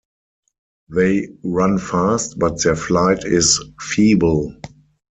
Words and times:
They 0.89 1.27
run 1.43 1.77
fast, 1.77 2.39
but 2.39 2.63
their 2.63 2.75
flight 2.75 3.23
is 3.23 3.63
feeble. 3.79 4.55